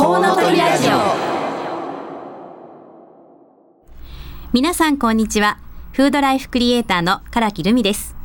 [0.00, 0.92] コウノトリラジオ。
[4.50, 5.58] 皆さんこんにちは。
[5.92, 8.16] フードライフクリエイターの唐木留美です。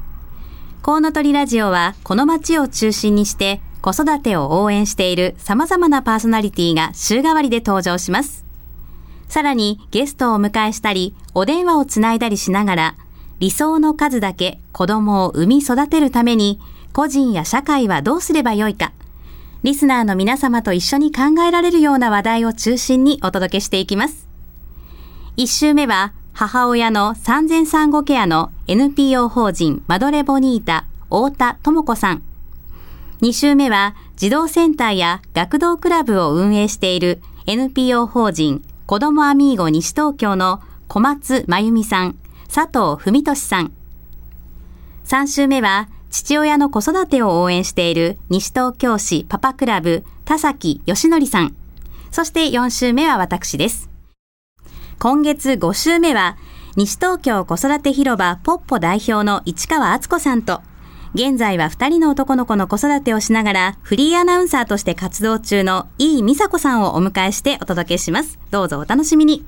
[0.81, 8.45] コウノトリラジオはこの街を中心にして子育てを応援している様々なパーソナリティが週替わりで登場します。
[9.27, 12.95] さらにゲストをお迎えしたりお電話をつないだりしながら
[13.39, 16.61] 理想の数だけ子供を産み育てるために
[16.93, 18.93] 個人や社会はどうすればよいか
[19.65, 24.27] リスナーの皆様と一緒に考えられるような話題を中心にお届けしていきます。
[25.37, 32.21] 一週目は、母親の産前産後ケアの NPO 法人マドレボニータ太田智子さん。
[33.21, 42.15] 二週目は、児童センターや学童クラブを運営している NPO 法人子どもアミーゴ西東京の小松真由美さん、
[42.53, 43.71] 佐藤文俊さん。
[45.03, 51.57] 三週目は、父親の子育てを応援している西東京市パパクラブ田崎義則さん。
[52.09, 53.89] そして4週目は私です。
[54.97, 56.37] 今月5週目は
[56.77, 60.61] 西東京子育て広場ポッポ代表の市川敦子さんと
[61.15, 68.39] 現在は2人の男の子の子育てをしながらフリーアナウンサーとして活動中の井伊美佐子さんをお迎えしてお届けします。
[68.51, 69.43] どうぞお楽しみに。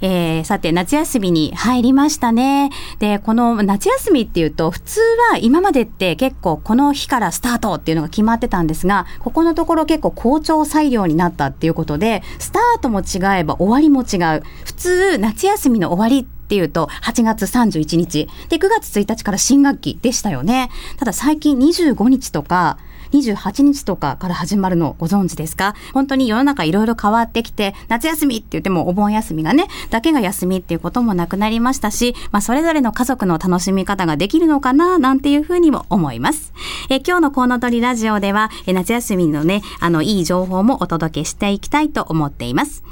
[0.00, 2.70] えー、さて、夏休みに入りましたね。
[2.98, 5.00] で、この夏休みっていうと、普通
[5.32, 14.42] は今までって結構この日からスタートっていうのが決まってたんですが、ここのところ結構校長裁量になったっていうことで、スタートも違えば終わりも違う。
[14.64, 18.28] 普通、夏休みの終わりっていうと、8月31日。
[18.48, 20.70] で、9月1日から新学期でしたよね。
[20.98, 22.78] ただ最近25日とか、
[23.12, 25.74] 28日とかから始まるのご存知ですか？
[25.92, 36.52] 本当に世の中いろいろ変わってきて、夏休みって言ってもお盆休みがね、だけが休みっていうこともなくなりましたし、まあそれぞれの家族の楽しみ方ができるのかな、なんていうふうにも思います。
[36.90, 42.82] え今日のコウノトリラジオでは、夏休みのね、あの、いい情報もお届けしていきたいと思っています。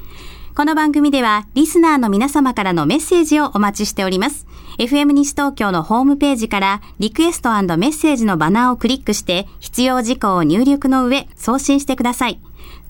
[0.55, 4.47] この番組では、リスナーの皆様からのメッセージをお待ちしております。
[4.79, 12.41] FM 西東京のホームページから、リクエストメッセージのバナーをクリックして、必要事項を入力の上、送信してください。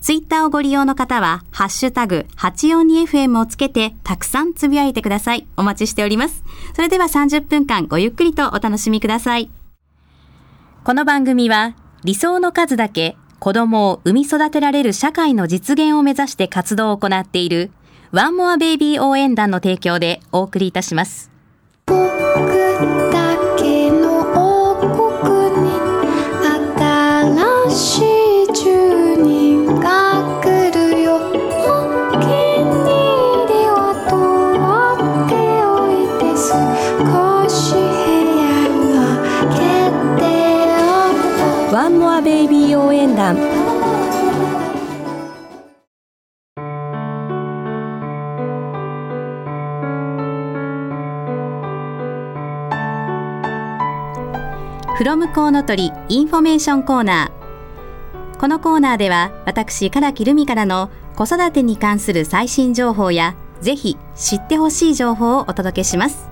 [0.01, 5.47] ツイッターをご利用の方は、ハッシュタグ、842FM をつけて、たくさんつぶやいてください。
[5.55, 6.43] お待ちしております。
[6.75, 9.49] それでは30分間ごゆっくりとお楽しみください。
[10.83, 17.71] この番組は、理想の数だけ子供を産み育てられる社会の実現を目指して活動を行っている
[18.11, 21.36] ワンモアベイビー応援団の提供でお送りいたします。
[21.87, 23.26] 僕だ
[55.07, 58.37] From コウノトリ information corner。
[58.37, 66.27] このコーナーでは私、唐木留美からの子育てに関する最新情報やぜひ知ってほしい情報をお届けします。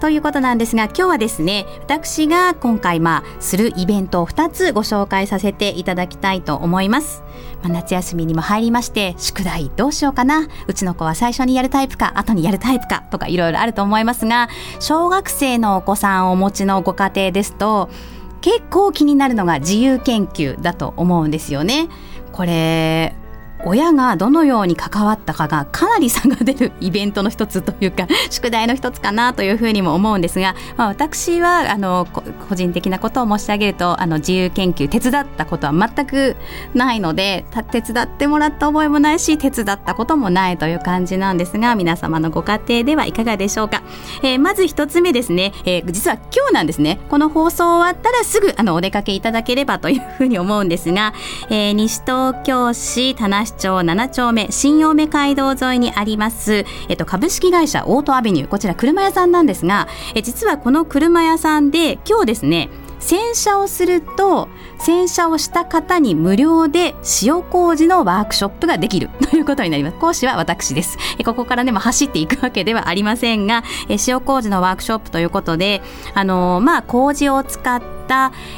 [0.00, 7.22] ということなんですが今日はですね私が今回まあするイベントを2つご紹介させていただきたいと思います、
[7.62, 10.48] まあ、夏休みにも入りまして宿題どうしようかな？
[10.66, 14.48] うちの子は最初にやるタイプか後にやるタイプかとかいろいろあると思いますが
[14.80, 17.90] 小学生のお子さんをお持ちのご家庭ですと
[18.40, 21.88] 結構気になるのが自由研究だと思うんですよね。
[22.32, 23.14] これ
[23.64, 32.06] 親がどのように関わったかがかなり差が出るイベントの一つというか 宿題の一つかなというふうにも思うんですが、まあ、私はあの
[32.48, 36.36] 個人的なことを申し上げるとあの自由研究手伝ったことは全く
[36.74, 43.82] ないので手伝ってもらった覚えもないし手伝ったこともないという感じなんですが皆様のご家庭ではいかがでしょうか、
[44.22, 47.00] えーまず一つ目ですね、えー実は今日なんですね。
[47.08, 51.12] この放送終わったらすぐあのお出かけいただければというふうに思うんですが、
[51.48, 62.68] えー西東京市田無町7丁目新青梅街道沿いにあります、えっと、株式会社オートアベニューこちら車屋さんなんですが、え実はこの車屋さんで今日ですね
[63.00, 64.48] 洗車をすると
[64.78, 69.96] 洗車をした方に無料で塩麹のワークショップができる ということになります。
[69.98, 70.98] 講師は私です。
[71.24, 75.82] ここからねも走っていくわけではありませんがえ塩麹のワークショップということで
[76.14, 77.99] あのまあ麹を使ったた、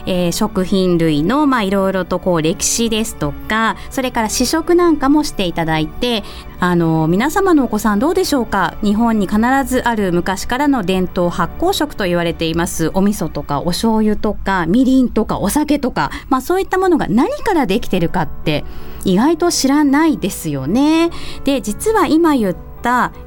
[0.06, 6.24] えー食品類のいろいろとこう歴史ですとかそれから試食なんかもしていただいて
[6.58, 8.74] あの皆様のお子さんどうでしょうか？
[8.82, 18.64] 日本に必ずある昔からの伝統発酵食と言われていますお味噌とかお醤油とかみりんとかお酒とか、まあ、そういったものが何からできてるかって
[19.04, 21.10] 意外と知らないですよね。
[21.44, 22.71] で実は今言った、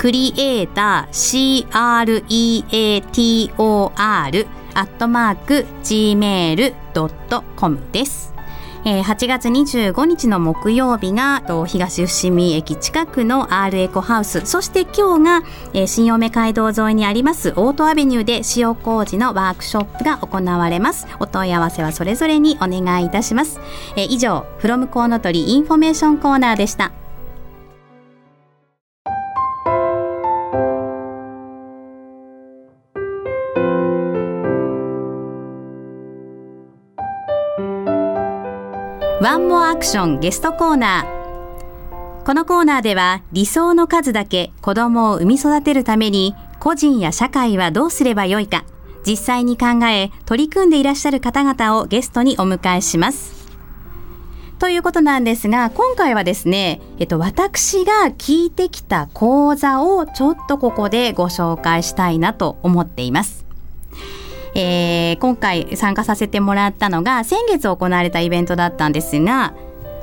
[0.00, 1.68] クリエイター
[3.12, 3.52] CREATOR
[3.92, 8.32] アットマーク gmail.com です。
[8.86, 15.42] えー8月25日の木曜日が東伏見駅近くの R エコハウスそして今日が、
[15.74, 21.06] えー新青梅街道沿いにありますオートアベニューで塩麹のワークショップが行われます。
[21.18, 23.60] お問い合わせはそれぞれにお願いいたします、
[23.96, 26.90] えー以上 from こうのとり information コーナーでした。
[39.20, 42.24] one more action ゲストコーナー。
[42.24, 48.64] このコーナーでは理想の数だけ子供を産み育てるために個人や社会はどうすればよいか
[49.06, 53.50] 実際に考え取り組んでいらっしゃる方々をゲストにお迎えします。
[54.58, 63.39] ということなんですが今回はですね、えっと、私が聞いてきた講座をちょっとここでご紹介したいなと思っています。
[64.54, 69.54] えー今回参加させてもらったのが先月行われたイベントだったんですが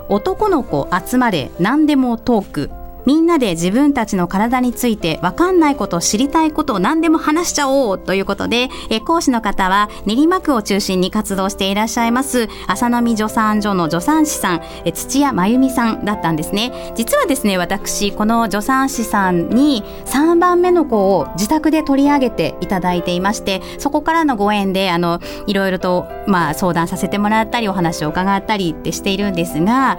[0.10, 2.77] 男の子集まれ何でもトーク。
[3.08, 16.92] みんなで自分たちの体について分かんないこと知りたいことを何でも話しちゃおうということでえ講師の方は練馬区を中心に活動していらっしゃいます浅野美助産所の助産師さんえ土屋真由美さんだったんですね。
[16.98, 29.98] 実はですね私この助産師さんに3番目の子を自宅で取り上げていただいていましてそこからのご縁であのいろいろと、まあ、相談させてもらったりお話を伺ったりってしているんですが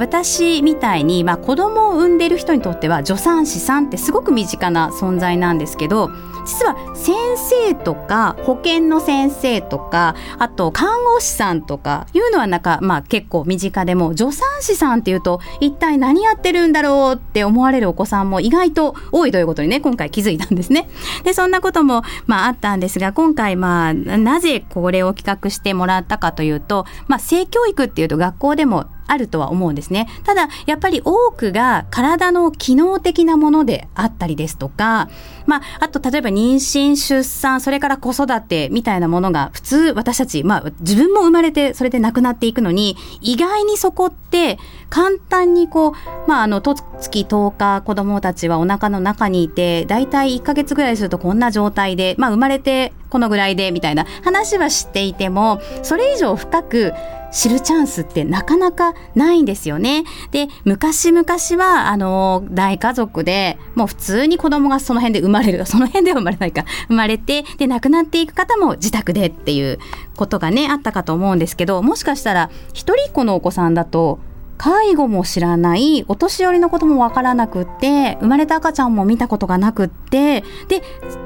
[0.00, 6.10] 私みたいに、まあ、子供を産んでいる人にとっては助産師さんってすごく身近な存在なんですけど
[6.50, 20.88] 実は先生とか保健の先生とかあと看護師さんとかいうのはなんか、まあ、結構身近でも助産師さんっていうと一体何やってるんだろうって思われるお子さんも意外と多いということにね今回気づいたんですね。
[21.22, 30.08] でそんなことも、まあ、あったんですが今回、まあ、なぜこれを企画してもらったかというと、まあ、性教育っていうと学校でもあるとは思うんですね。
[30.24, 35.08] ただ、やっぱり多くが体の機能的なものであったりですとか、
[35.46, 45.92] まあ、あと例えば妊娠、出産、それから子育てみたいなものが普通私たち、まあ、自分も生まれてそれで亡くなっていくのに、意外にそこって簡単にこう、
[46.26, 56.94] まあ、あの、と月10日子供たちはお腹の中にいて、だいたい1ヶ月ぐらいするとこんな状態で、まあ、生まれてこのぐらいでみたいな話は知っていても、それ以上深く
[57.30, 60.04] 知るチャンスってなかなかないんですよね。
[60.30, 61.24] で、昔々
[61.62, 69.78] は、あの、大家族で、もう普通に子供がその辺で生まれる、 その辺では生まれないか、生まれて、で、亡くなっていく方も自宅でっていう
[70.16, 74.18] ことがね、あったかと思うんですけど、もしかしたら、一人っ子のお子さんだと、
[74.60, 80.82] 介護も知らないお年寄りのこともわからなくって生まれた赤ちゃんも見たことがなくってで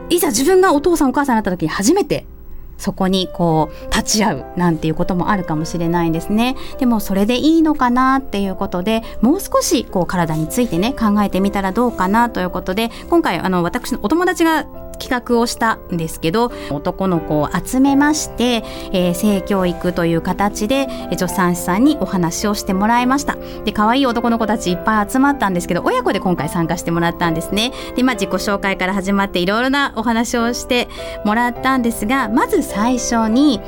[0.08, 2.28] いざ自分がお父さんお母さんになった時に初めて
[2.78, 6.56] そこにこう立ち会うなんていうこともあるかもしれないんですね。
[6.78, 14.66] でもそれでいいのかなっていうことでもう少しこう体についてね考えてみたらどうかなということで今回あの私のお友達が
[14.98, 23.36] 企画をしたんですけど男の子を集めまして、えー、性教育という形で助産師さんにお話をしてもらいました。
[23.64, 27.72] で可愛い男の子たちいっぱい集まったんですけど親子で今回参加してもらったんですね。
[27.96, 30.88] でまあ自己紹介から始まっていろいろなお話をして
[31.24, 33.60] もらったんですがまず最初に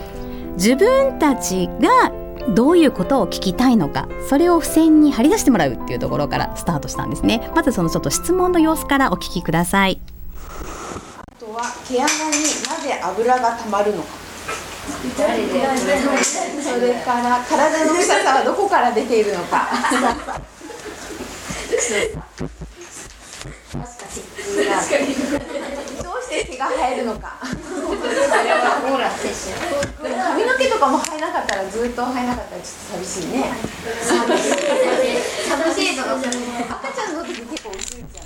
[0.56, 2.12] 自分たちが
[2.54, 7.50] どういうことを聞きたいのかそれを付箋に貼り出してもらうっていうところからスタートしたんですね。
[7.54, 10.15] まずそのちょっと質問の様子からお聞きください。
[11.56, 12.12] は毛穴に
[12.68, 14.08] なぜ油がたまるのか。
[15.16, 15.32] それ
[17.00, 19.66] から体の臭さはどこから出ているのか。
[26.02, 27.38] どうして毛が生えるのか。
[27.40, 27.56] 髪
[30.44, 33.50] の毛とかも生えなかったらずっと生えなかったらちょっと寂しいね。
[36.68, 38.25] 赤ちゃんの時結構薄いじゃな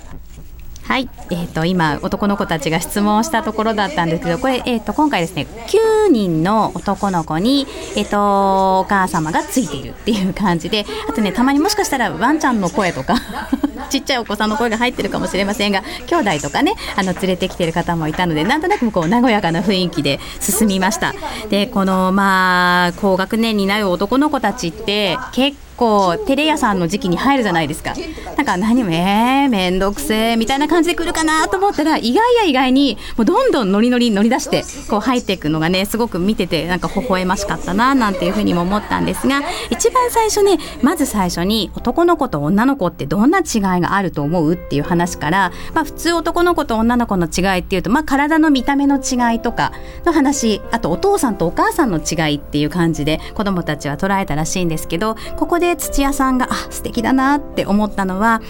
[0.83, 13.15] はい、えーと、今男の子たちが質問したところだったんですけどこれ、えーと、今回ですね9人の男の子に、えーと、お母様がついているっていう感じであとねたまにもしかしたらワンちゃんの声とか
[13.89, 21.13] ちっちゃいお子さんの声が入ってるかもしれませんが兄弟とかねあの連れてきてる方もいたのでなんとなくこう和やかな雰囲気で進みました。
[21.49, 27.95] でこのまあ高学年になる男の子たちって結構構テレ屋さんの時期に入るじゃないですか。
[28.37, 43.43] なんか何もえーめんどくせえみたいな感じで来るかなと思ったら意外や意外にもうどんどんノリノリ乗り出してこう入っていくのがねすごく見ててなんか微笑ましかったななんていうふうにも思ったんですが一番最初ねまず最初に男の子と女の子ってどんな違い
[43.81, 49.71] があると思うっていう話から、まあ、普通男の子と女の子の違いっていうと、まあ、体の見た目の違いとか
[50.05, 58.41] の話あとお父さんとお母さんの違いっていう感じで子どもたちは捉えたらしいんですけどここで土屋さんがあ素敵だなって思ったのは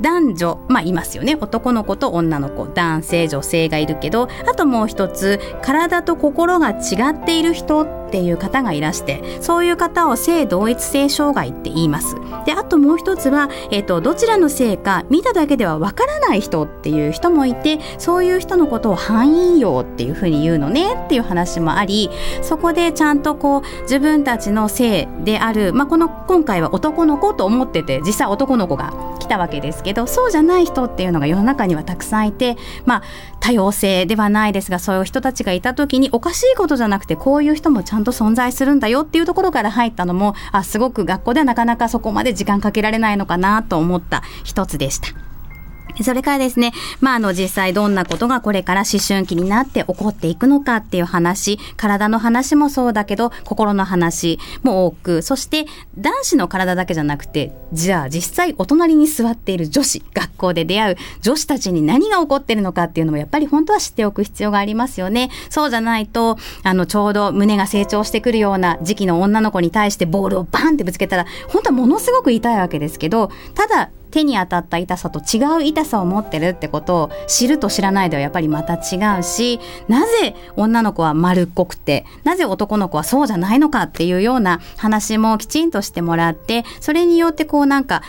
[0.00, 1.36] 男女まあいますよね。
[1.40, 2.66] 男の子と女の子。
[2.66, 12.16] 男性女性がいるけどあともう一つ体と心が違っている人っていう方がいらしてそういう方を性同一性障害って言います。
[12.46, 22.10] であともう一つは、えーと、どちらの性か見ただけではわからない人っていう人もいてそういう人のことを範囲用っていうふうに言うのねっていう話もあり
[22.42, 28.92] そこでちゃんとこう自分たちの性である、まあ、この今回は男の子と思ってて実際男の子が
[29.28, 33.02] たわけですけどそうじゃない人っていうのが世の中にはたくさんいてまあ
[33.40, 45.27] 多様性ではないですがそういう人たちがいた時におかしいことじゃなくてこういう人もちゃんと存在するんだよっていうところから入ったのもあすごく学校ではなかなかそこまで時間かけられないのかなと思った一つでした。
[46.02, 65.30] それからですね、まあ、あの、実際どんなことがこれから思春期になって起こっていくのかっていう話、体の話もそうだけど、心の話も多く、そして男子の体だけじゃなくて、じゃあ実際お隣に座っている女子、学校で出会う女子たちに何が起こってるのかっていうのもやっぱり本当は知っておく必要がありますよね。
[65.50, 88.02] そうじゃないと、あの、ちょうど胸が成長してくるような時期の女の子に対してボールをバンってぶつけたら、本当はものすごく痛いわけですけど、ただ手に当たった痛さと違う痛さを持ってるってことを知ると知らないではやっぱりまた違うしなぜ女の子は丸っこくてなぜ男の子はそうじゃないのかっていうような話もきちんとしてもらってそれによってこうなんか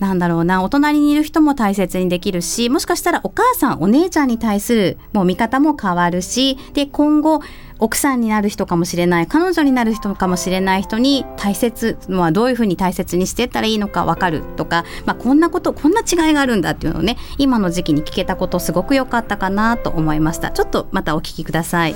[0.00, 7.40] なんだろうな、お隣にいる人も大切にできるし、もしかしたらお母さん、お姉ちゃんに対するもう見方も変わるし、で、今後、
[7.80, 20.50] 奥さんになる人かもしれない彼女になる人かもしれない人に大切のはどういうふうに大切にしていったらいいのか分かるとか、まあ、こんなことこんな違いがあるんだっていうのをね今の時期に聞けたことすごく良かったかなと思いました。
[20.50, 21.94] ちょっとまたお聞きください、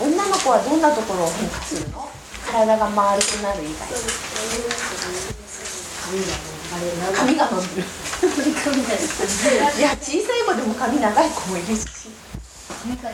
[0.00, 2.08] 女の子はどんなところを変化するの？
[2.50, 3.88] 体が丸くなる以外
[7.14, 7.86] 髪が伸びる。
[9.78, 11.86] いや小さい子でも髪長い子もいるし。
[12.82, 13.06] よく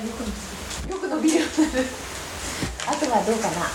[0.89, 1.87] 伸びるようになる。
[2.89, 3.71] あとはどうかな？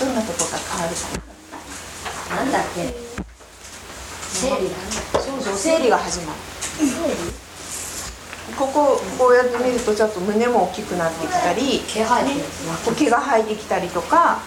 [0.00, 1.02] どんなとこが変わるか
[2.30, 2.36] な？
[2.36, 2.94] なんだっけ？
[4.32, 4.70] 生理。
[5.14, 6.38] がそうそう生理が始まる。
[8.58, 12.20] こここうやって見るとちょっと胸も大きくなってきたり毛が
[13.20, 14.40] 生えてきたりとか、ね、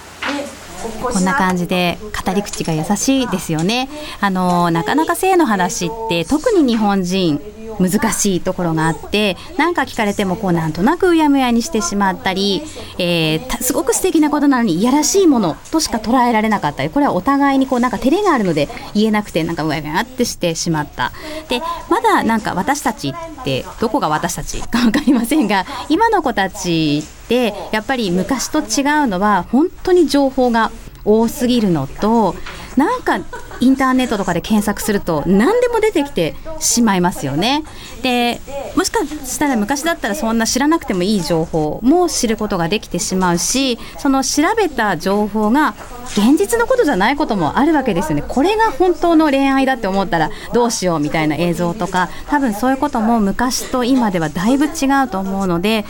[1.02, 3.90] こんな感じで語り口が優しいですよね。
[4.22, 7.40] あのなかなか性の話って特に日本人
[7.80, 12.62] 難しいところがあって何か聞かれてもこうなんとなくうやむやにしてしまったり、
[12.98, 21.12] えー、すごく素敵なことなのにいやらしいものとしか捉えられなかったりこれはお互いにこうなんか照れがあるので言えなくてなんかうやむやってしてしまった
[21.50, 30.72] でまだなんか私たちってどこが私たちか分かりませんが今の子たちってやっぱり昔と違うのは本当に情報が
[31.06, 32.36] 多すぎるのと
[32.76, 33.20] なんか
[33.62, 37.64] インターネットとかで検索すると何でも出てきてしまいますよね。
[38.02, 38.42] で
[38.76, 45.74] もしかしたら昔だったらそんな知らなくてもいい情報も知ることができてしまうしその調べた情報が
[46.08, 48.24] 現実のことじゃないこともあるわけですよね。
[48.28, 55.86] これが本当の恋愛だって思ったらどうしようみたいな映像とか多分そういうことも昔と今ではだいぶ違うと思うので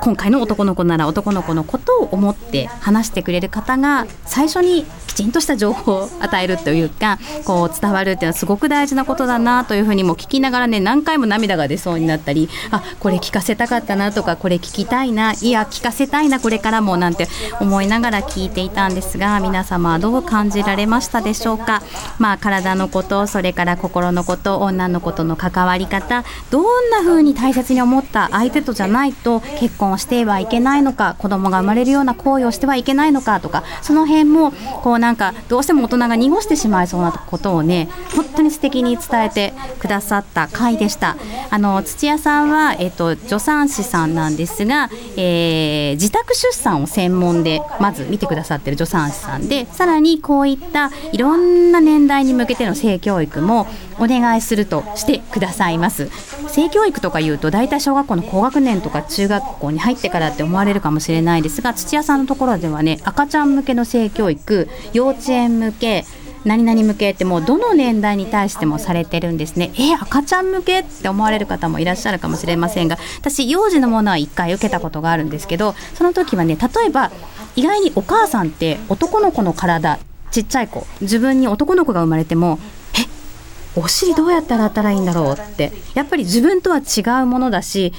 [0.00, 17.26] 今回の男の子なら男の子のことを思って話してくれる方が最初にきちんとした情報を与えるというかこう伝わるっていうのはすごく大事なことだなというふうにも聞きながらね何回も涙が出そうになったりあこれ聞かせたかったなとかこれ聞きたいないや聞かせたいなこれからもなんて
[17.60, 21.82] 思いながら聞いていたんですが皆様はどう感じられましたでしょうか？
[22.18, 34.52] まあ体のことそれから心のこと女の子との関わり方どんな風に大切に思った相手とじゃないと結婚をしてはいけないのか子供が生まれるような行為をしてはいけないのかとかその辺も
[34.82, 41.16] こうなんかどうしても大人が濁してしまいそうなことをね本当に素敵に伝えてくださった回でした。
[41.50, 53.66] あの土屋さんは、えっと、助産師さんなんですが、えー、自宅出産を専門でまず見てくださってる助産師さんでさらにこういったいろんな年代に向けての性教育も
[53.98, 56.08] お願いするとしてくださいます。
[56.50, 66.04] 性教育とかいうと大体小学校の高学年とか中学校に入ってからって思われるかもしれないですが土屋さんのところではね赤ちゃん向けの性教育幼稚園向け
[66.44, 69.72] 何々向けってもうどの年代に対してもされてるんですね。
[69.78, 77.10] え赤ちゃん向けって思われる方もいらっしゃるかもしれませんが私幼児のものは1回受けたことがあるんですけどその時はね例えば
[77.56, 79.98] 意外にお母さんって男の子の体
[80.30, 82.58] ちっちゃい子自分に男の子が生まれても
[83.76, 87.92] お尻どうやって洗ったらいいんだろうってやっぱり自分とは違うものだし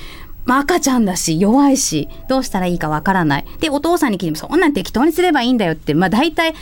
[0.44, 6.56] まあ、赤ちゃんだし弱いしどうしたらいいかわからないでお父さんに聞いてもそんなん適当にすればいいんだよってまあ大体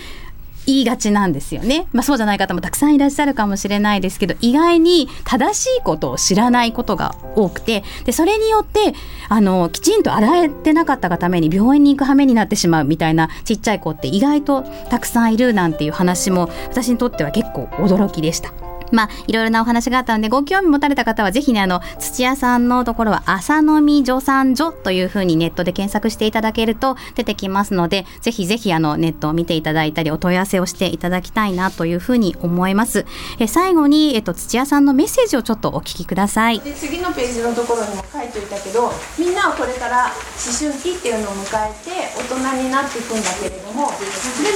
[0.70, 1.88] 言いがちなんですよね。
[1.94, 8.94] まあそうじゃない方もたくさんいらっしゃるかもしれないですけど、意外に正しいことを知らないことが多くて、で、それによって、
[9.30, 18.69] あの、きちんと洗えてなかったがために病院に行く羽目になってしまうみたいなちっちゃい子って意外とたくさんいるなんていう話も私にとっては結構驚きでした。
[18.92, 33.06] まあ、いろいろなお話があったので、ご興味持たれた方は、ぜひね、あの、土屋さんのところは、朝飲み助産所というふうにネットで検索していただけると出てきますので、ぜひぜひ、あの、ネットを見ていただいたり、お問い合わせをしていただきたいなというふうに思います。
[33.40, 36.60] え最後に、えっと、土屋さんのメッセージをちょっとお聞きください。
[36.60, 42.24] で次のページのところにも書いておいたけどみんなはこれから思春期っていうのを迎えて大
[42.56, 44.06] 人になっていくんだけれどもで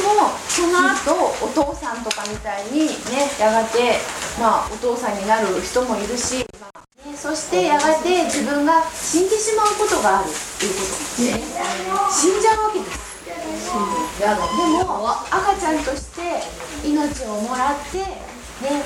[0.02, 4.00] もその後お父さんとかみたいにねやがて
[4.40, 10.30] まあお父さんになる人もいるし、まあね、そしてやがて自分が死んでしまうことがある。
[10.30, 11.42] っていうことですね。
[12.12, 13.14] 死んじゃうわけです。
[14.14, 14.26] で
[14.84, 16.22] も赤ちゃんとして
[16.88, 18.06] 命をもらって、ね、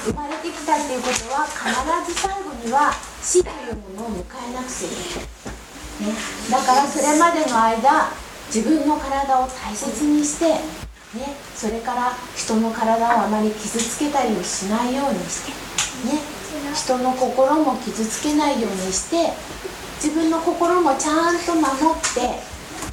[0.06, 6.18] 生まれてきたっていうことは必ず最後には死というものを迎えなくちゃいけない、ね、
[6.50, 8.12] だからそれまでの間
[8.48, 10.62] 自分の体を大切にして、
[11.17, 15.51] ね、それから人の体をあまり傷つけたりしないようにして、
[16.08, 16.21] ね、
[16.73, 19.34] 人の心も傷つけないようにして
[20.01, 22.39] 自分の心もちゃんと守って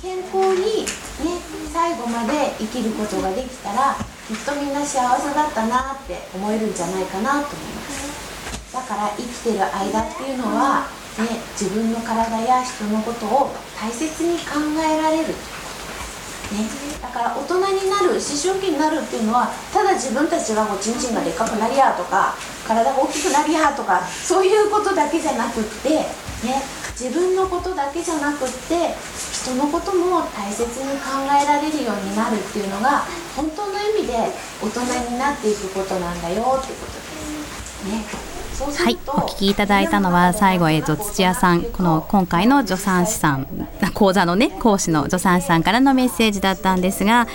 [0.00, 1.40] 健康に、ね、
[1.72, 8.72] 最後まで生きることができたらきっとみんな幸せだったなって思えるんじゃないかなと思います。
[8.72, 15.34] だから生きてる間っていうのは、ね、自分の体や人のことを大切に考えられる。
[16.54, 16.70] ね、
[17.02, 26.06] だから大人になる思春期になるっていうのはただ自分たちがおちんちんがでっかくなりやとか体が大きくなりやとかそういうことだけじゃなくって、
[26.46, 26.62] ね、
[26.94, 28.94] 自分のことだけじゃなくって
[29.34, 33.02] 人のことも大切に考えられるようになるっていうのが
[33.34, 34.14] 本当の意味で
[34.62, 37.84] 大人になっていくことなんだよってことです。
[37.84, 38.23] ね
[38.54, 47.26] はい、お聞きいただいたのは最後、えー、と土屋さんこの今回の助産師さん講座のね講師の助産師さんからのメッセージだったんですが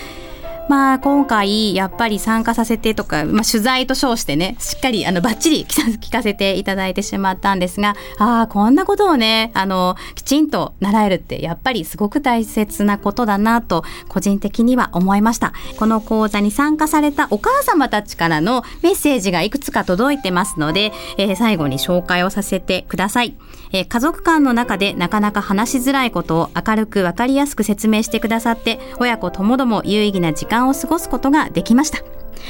[0.69, 15.53] まあ今回やっぱり参加させてとか、まあ、取材と称してねしっかりあのバッチリ聞かせていただいてしまったんですがああこんなことをねあのきちんと習えるってやっぱりすごく大切なことだなと個人的には思いました。
[15.79, 23.35] この講座に参加されたお母様たちからのメッセージがいくつか届いてますので、えー、最後に紹介をさせてください、
[23.71, 31.99] えー、家族間の中でなかなか話しづらいことを明るく分かりやすく説明してくださって親子ともども有意義な時間を過ごすことができました。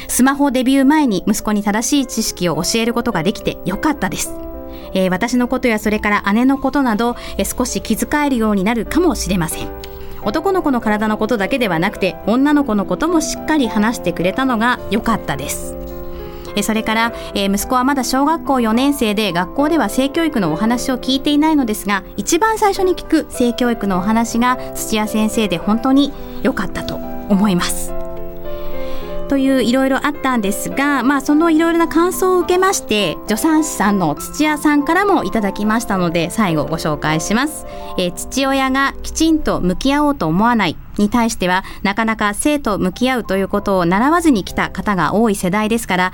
[0.07, 4.33] スマホデビュー前に息子に正しい知識を教えることができてよかったです。
[4.93, 9.67] えー、私のことやそれから姉のことなど、えー、少し気遣えるようになるかもしれません。
[10.23, 15.78] 男の子の体のことだけではなくて女の子のこともしっかり話してくれたのが良かったです。
[16.63, 26.11] それから、えー、息子はまだ小学校4年生で学校では性教育のお話を聞いていないのですが一番最初に聞く性教育のお話が土屋先生で本当に
[26.43, 27.99] 良かったと思います。
[29.29, 37.67] といういろいろあったんですが、まあ、そのいろいろな感想を受けまして助産師さんの土屋さんからもいただきましたので最後ご紹介します、
[37.99, 46.11] えー、父親がきちんと向き合おうと思わないに対してはなかなか生と向き合うということを習わずに来た方が多い世代ですから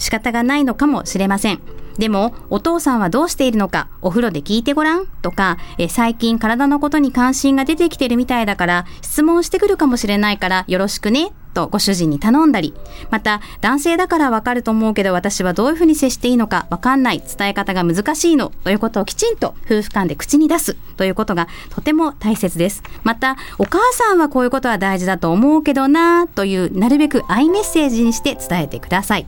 [0.00, 1.60] 仕方がないのかもしれません。
[1.98, 5.06] でも、お父さんはどうしているのか、お風呂で聞いてごらん。
[5.06, 12.72] とか、え最近体のことに関心が出てきてるみたいだから、質問してくるかもしれないからよろしくね、とご主人に頼んだり、
[13.10, 20.74] また、男性だからわかると思うけど私はどういうふうに接していいのかわかんない、伝え方が難しいの、ということをきちんと夫婦間で口に出す。
[20.96, 22.82] ということがとても大切です。
[23.04, 29.26] また、お母さんはこういうことは大事だと思うけどな、というなるべくアイメッセージにして伝えてください。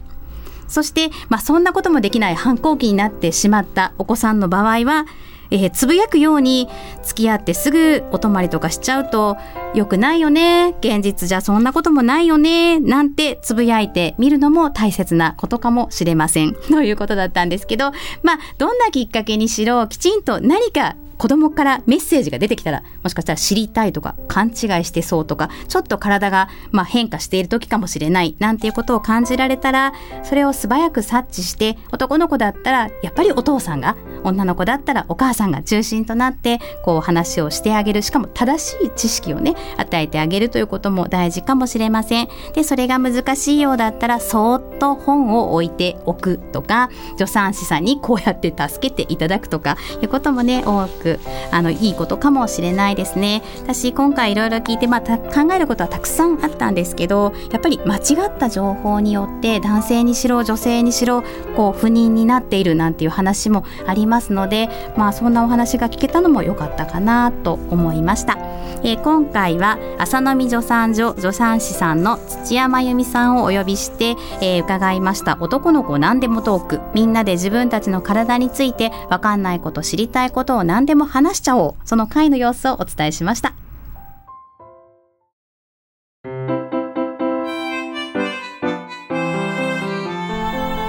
[0.72, 5.04] そして、まあ、そんなこともできない反抗期になってしまったお子さんの場合は、
[5.50, 6.66] えー、つぶやくように
[7.02, 9.36] 付き合ってすぐお泊まりとかしちゃうと
[9.74, 16.54] 良くないよね現実じゃそんなこともないよねなんてつぶやいてみるのも大切なことかもしれません。
[16.54, 29.92] ということだったんですけどまあどんなきっかけにしろきちんと何か子供からメッセージが出てきたらもしかしたら知りたいとか勘違いしてそうとかちょっと体がまあ変化している時かもしれないなんていうことを感じられたら
[30.24, 38.02] それを素早く察知して男の子だったらやっぱりお父さんが女の子だったらお母さんが中心となってこう話をしてあげる。
[38.02, 42.28] しかも正しい知識をね与えてあげるということも大事かもしれません。
[42.54, 51.11] でそれが難しいようだったらそーっと本を置いておくとか助産師さんにこうやって助けていただくとかいうこともね多く
[51.50, 53.42] あのいいことかもしれないですね。
[53.62, 61.22] 私今回いろいろ聞いて、まあ、考えることはたくさんあったんですけどやっぱり間違った情報によって男性にしろ女性にしろ
[61.56, 68.38] こう不妊になっているなんていう話もありますので、まあ、そんなお話が聞けたのも良かったかなと思いました。
[68.84, 75.36] えー、今回は浅波助産所助産師さんの土屋真由美さんをお呼びして、えー、伺いました。
[75.40, 76.80] 男の子何でもトーク。
[76.94, 81.74] みんなで自分たちの体について分かんないこと知りたいことを何でも話しちゃおう。
[81.84, 83.54] その回の様子をお伝えしました。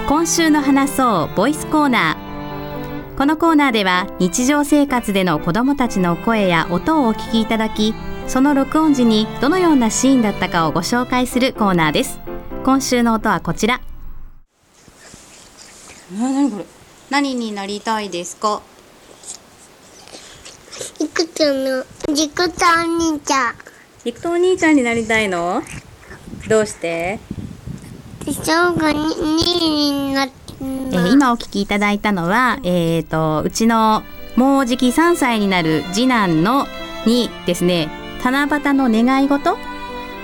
[0.06, 3.16] 今週の話そうボイスコーナー。
[3.16, 7.94] このコーナーでは日常生活での子どもたちの声や音をお聞きいただき
[8.26, 12.18] その録音時にどのようなシーンだったかをご紹介するコーナーです。
[12.64, 13.80] 今週の音はこちら。
[16.18, 16.64] 何これ？
[17.10, 18.62] 何になりたいですか？
[21.00, 23.54] いくつのじくとお兄ちゃん。
[24.04, 25.62] 陸とお兄ちゃんになりたいの？
[26.48, 27.18] どうして？
[28.26, 34.02] 小学2になってえー今お聞きいただいたのは、えー、とうちの
[34.36, 36.66] もうじき3歳になる次男の
[37.06, 37.88] にですね。
[38.22, 39.56] 七夕の願い事？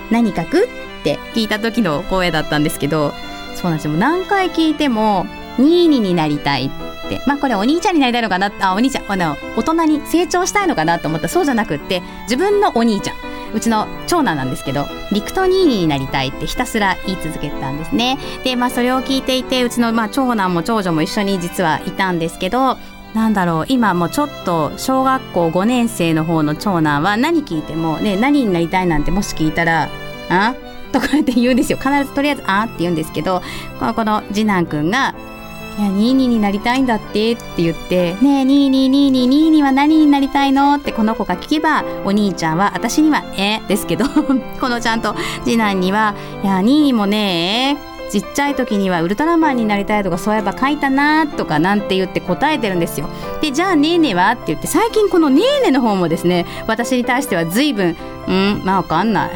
[0.09, 0.65] 何書く？
[0.65, 0.67] っ
[1.01, 3.11] って聞いた時の声だったんですけど
[3.55, 3.93] そうなんですよ。
[3.93, 5.25] 何回聞いても
[5.57, 6.67] ニーニになりたい。
[6.67, 6.90] って
[7.27, 8.51] まあこれお兄ちゃんになりたいのかな？
[8.61, 9.11] あお兄ちゃん。
[9.11, 11.27] あの大人に成長したいのかなと思った。
[11.27, 13.15] そうじゃなくって自分のお兄ちゃん。
[13.53, 18.17] うちの長男なんですけど陸とニーニになりたいってひたすら言い続けてたんですね。
[18.43, 22.77] でまあそれを聞いていてうちのまあ長男も長女も一緒に実はいたんですけど
[23.13, 29.89] なんだろう今もうちょっと小学校5年生の方の長男は何聞いてもね何になりたいなんてもし聞いたら
[30.31, 30.55] 「あ？
[30.93, 31.77] とかって言うんですよ。
[31.77, 33.41] 必ずとりあえず「あ」って言うんですけど
[33.79, 35.13] この次男くんが
[35.77, 44.05] 「いやニーニーになりたいんだって」って言って「ねえニーニーニーニーニーニーは何になりたいの?」ってこの子が聞けばお兄ちゃんは私には「え」ですけど
[44.59, 47.77] このちゃんと次男には「いやニーニーもね
[48.11, 53.07] ちっちゃい時にはウルトラマンになりたいとかそういえば書いたなとかなんて言って答えてるんですよ。
[53.41, 57.95] でじゃあねーねはって言って最近このねーねの方もですね私に対しては随分
[58.27, 59.31] 「うんまあわかんない」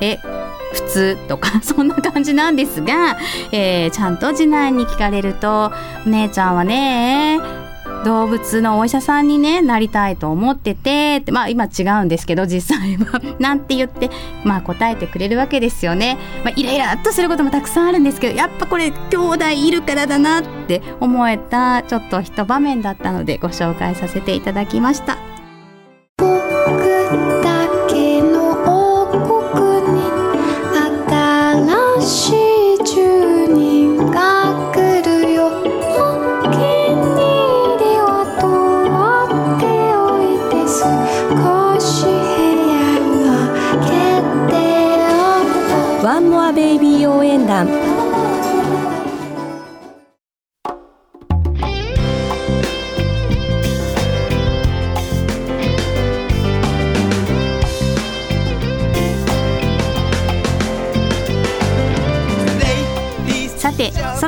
[0.00, 0.20] え
[0.78, 3.16] 普通とか そんな感じなんですが、
[3.52, 5.72] えーちゃんと次男に聞かれると
[6.06, 7.40] 「お姉ちゃんはね
[8.04, 13.20] 動物のお医者さんにねなりたいと思っててってまあ今違うんですけど実際は。
[13.38, 14.10] なんて言って
[14.44, 25.27] まあ答えてくれるわけですよね、まあ、イライラっとすることもたくさんあるんですけどやっぱこれ兄弟いるからだなって思えたちょっと一場面だったのでご紹介させていただきました。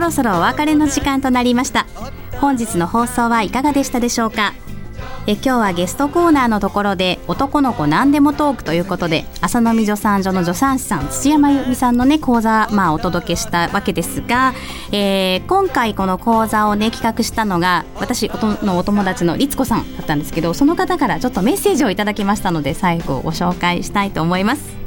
[0.00, 1.84] そろそろお別れの時間となりました。
[2.40, 4.54] 本日の放送はいかがでしたでしょうか？
[5.26, 14.54] え今日はゲストコーナーのところで男の子何でもトークということで浅野美助産所の助産師さん土山由美さんのね講座、まあ、お届けしたわけですが、
[14.90, 24.79] えー今回この講座をね企画したのが私おとのお友達の律子さんだったんですけどその方からちょっとメッセージをいただきましたので最後ご紹介したいと思います。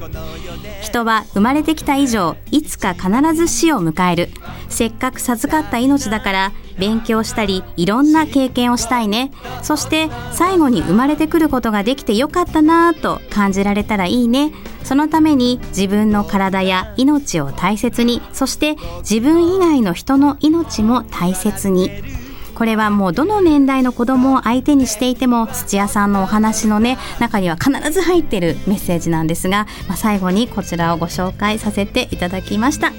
[0.82, 4.30] 人は生まれてきた以上いつか必ず死を迎える。
[4.70, 9.32] せっかく授かった命だから勉強したりいろんな経験をしたいね。
[9.62, 14.52] そして最後に生まれてくることができてよかったなぁと感じられたらいいね。
[14.84, 18.22] そのために自分の体や命を大切に。
[18.34, 22.23] そして自分以外の人の命も大切に。
[22.56, 32.92] これはもうどの年代の子供を相手にしていても土屋さんのお話のね中には必ず入ってるメッセージなんですが、まあ、最後にこちらをご紹介させていただきました。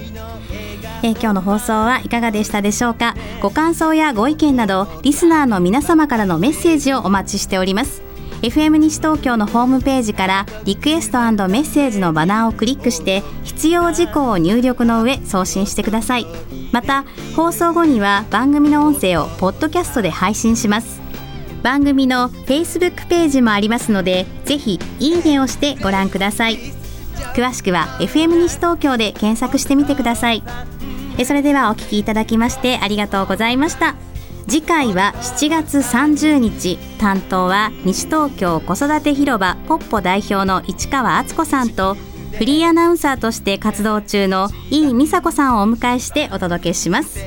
[1.03, 3.15] えー今日の放送はいかがでしたでしょうか？
[3.41, 8.01] ご感想やご意見などリスナーの皆様からのメッセージをお待ちしております
[8.41, 16.25] FM 西東京のホームページからリクエストメッセージのバナーをクリックして必要事項を入力の上送信してください。
[16.71, 21.01] また放送後には番組の音声をポッドキャストで配信します。
[21.63, 26.59] 番組の Facebook ページもありますのでぜひいいねをしてご覧ください。
[27.33, 30.43] 詳しくは FM 西東京で検索してみてください。
[31.17, 33.95] えそれではお聞きいただきましてありがとうございました。
[34.47, 36.77] 次回は7月30日。
[36.99, 41.95] 担当は西東京子育て広場ポッポ代表の市川敦子さんと
[42.33, 47.19] フリーアナウンサーとして活動中の井美佐子さんをお迎えしてお届けします。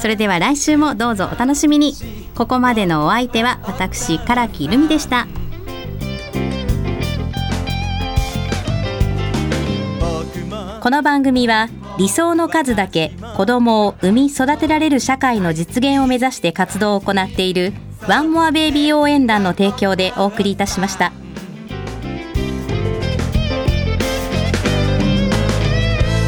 [0.00, 1.94] それでは来週もどうぞお楽しみに。
[2.34, 5.26] ここまでのお相手は私唐木留美でした。
[10.80, 17.72] この番組は理想の数だけ子供を産み育てられる社会の実現を目指して活動を行っている
[18.08, 21.12] ワンモアベイビー応援団の提供でお送りいたしました。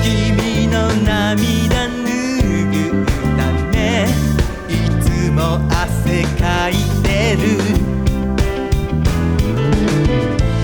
[0.03, 4.07] 君の涙拭うため
[4.69, 7.43] いつも汗かいてる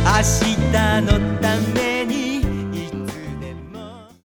[0.05, 0.53] 明日
[1.03, 1.82] のため